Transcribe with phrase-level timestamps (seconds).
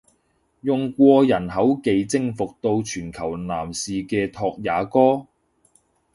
[0.61, 5.27] 用過人口技征服到全球男士嘅拓也哥！？